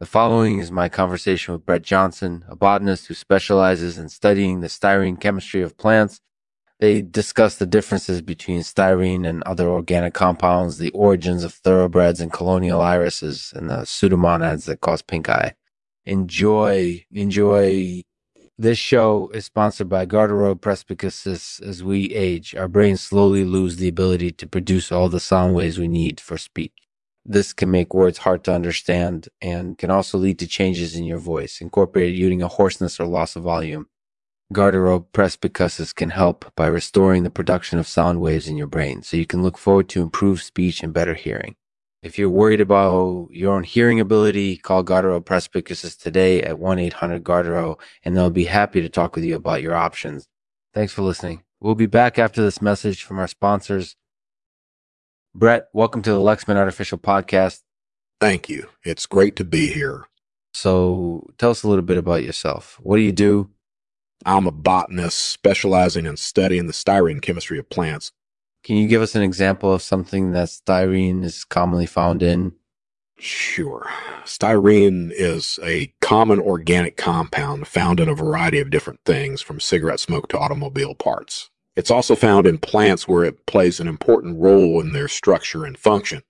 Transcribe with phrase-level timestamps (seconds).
[0.00, 4.68] The following is my conversation with Brett Johnson, a botanist who specializes in studying the
[4.68, 6.22] styrene chemistry of plants.
[6.78, 12.32] They discuss the differences between styrene and other organic compounds, the origins of thoroughbreds and
[12.32, 15.52] colonial irises, and the pseudomonads that cause pink eye.
[16.06, 18.00] Enjoy, enjoy.
[18.56, 21.60] This show is sponsored by Garderobe presbycusis.
[21.60, 25.78] As we age, our brains slowly lose the ability to produce all the sound waves
[25.78, 26.72] we need for speech.
[27.24, 31.18] This can make words hard to understand and can also lead to changes in your
[31.18, 33.86] voice, incorporated using a hoarseness or loss of volume.
[34.52, 39.16] Garderobe presbycusis can help by restoring the production of sound waves in your brain so
[39.16, 41.54] you can look forward to improved speech and better hearing.
[42.02, 48.16] If you're worried about your own hearing ability, call Garderobe presbycusis today at 1-800-GARDERO and
[48.16, 50.26] they'll be happy to talk with you about your options.
[50.72, 51.42] Thanks for listening.
[51.60, 53.96] We'll be back after this message from our sponsors.
[55.32, 57.60] Brett, welcome to the Lexman Artificial Podcast.
[58.20, 58.66] Thank you.
[58.84, 60.08] It's great to be here.
[60.52, 62.80] So tell us a little bit about yourself.
[62.82, 63.48] What do you do?
[64.26, 68.10] I'm a botanist specializing in studying the styrene chemistry of plants.
[68.64, 72.52] Can you give us an example of something that styrene is commonly found in?
[73.16, 73.88] Sure.
[74.24, 80.00] Styrene is a common organic compound found in a variety of different things, from cigarette
[80.00, 81.49] smoke to automobile parts.
[81.76, 85.78] It's also found in plants where it plays an important role in their structure and
[85.78, 86.22] function.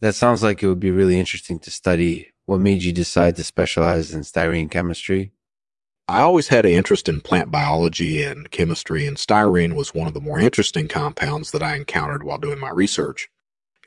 [0.00, 2.32] That sounds like it would be really interesting to study.
[2.44, 5.32] What made you decide to specialize in styrene chemistry?
[6.08, 10.14] I always had an interest in plant biology and chemistry, and styrene was one of
[10.14, 13.28] the more interesting compounds that I encountered while doing my research.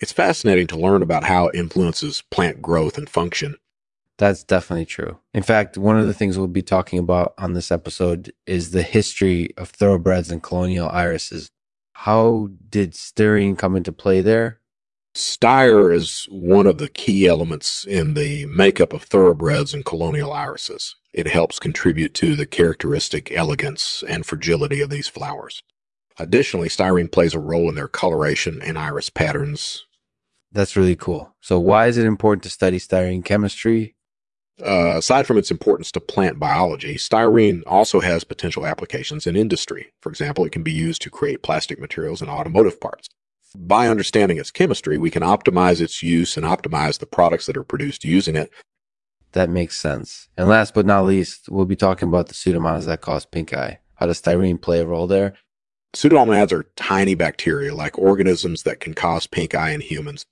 [0.02, 3.56] It's fascinating to learn about how it influences plant growth and function.
[4.20, 5.18] That's definitely true.
[5.34, 8.84] In fact, one of the things we'll be talking about on this episode is the
[8.84, 11.50] history of thoroughbreds and colonial irises.
[11.94, 14.60] How did styrene come into play there?
[15.16, 20.98] Styre is one of the key elements in the makeup of thoroughbreds and colonial irises.
[21.14, 25.64] It helps contribute to the characteristic elegance and fragility of these flowers.
[26.18, 29.86] Additionally, styrene plays a role in their coloration and iris patterns.
[30.52, 31.34] That's really cool.
[31.40, 33.96] So, why is it important to study styrene chemistry
[34.66, 39.92] uh, aside from its importance to plant biology, styrene also has potential applications in industry.
[40.02, 43.08] For example, it can be used to create plastic materials and automotive parts.
[43.56, 47.64] By understanding its chemistry, we can optimize its use and optimize the products that are
[47.64, 48.52] produced using it.
[49.32, 50.28] That makes sense.
[50.38, 53.80] And last but not least, we'll be talking about the pseudomonads that cause pink eye.
[53.96, 55.34] How does styrene play a role there?
[55.94, 60.26] Pseudomonads are tiny bacteria like organisms that can cause pink eye in humans.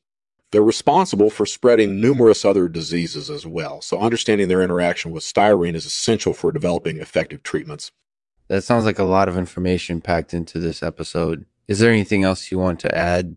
[0.51, 5.75] They're responsible for spreading numerous other diseases as well, so understanding their interaction with styrene
[5.75, 7.91] is essential for developing effective treatments.
[8.47, 11.45] That sounds like a lot of information packed into this episode.
[11.67, 13.35] Is there anything else you want to add?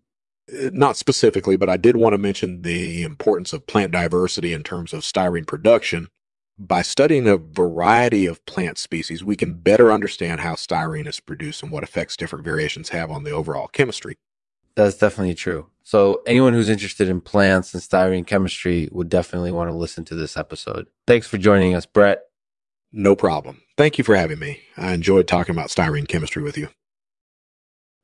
[0.51, 4.63] Uh, not specifically, but I did want to mention the importance of plant diversity in
[4.63, 6.07] terms of styrene production.
[6.57, 11.61] By studying a variety of plant species, we can better understand how styrene is produced
[11.61, 14.15] and what effects different variations have on the overall chemistry.
[14.75, 15.70] That's definitely true.
[15.83, 20.15] So anyone who's interested in plants and styrene chemistry would definitely want to listen to
[20.15, 20.87] this episode.
[21.07, 22.21] Thanks for joining us, Brett.
[22.91, 23.61] No problem.
[23.77, 24.61] Thank you for having me.
[24.77, 26.69] I enjoyed talking about styrene chemistry with you.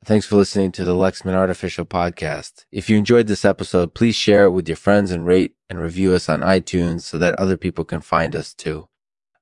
[0.05, 2.65] Thanks for listening to the Lexman Artificial Podcast.
[2.71, 6.13] If you enjoyed this episode, please share it with your friends and rate and review
[6.13, 8.87] us on iTunes so that other people can find us too.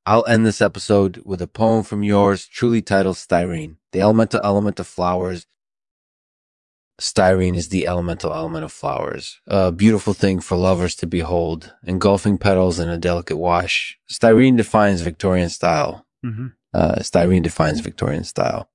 [0.08, 4.80] I'll end this episode with a poem from yours truly titled Styrene, the elemental element
[4.80, 5.46] of flowers
[7.00, 12.38] Styrene is the elemental element of flowers, a beautiful thing for lovers to behold, engulfing
[12.38, 13.98] petals in a delicate wash.
[14.10, 16.06] Styrene defines Victorian style.
[16.26, 16.48] Mm-hmm.
[16.74, 18.70] Uh, styrene defines Victorian style.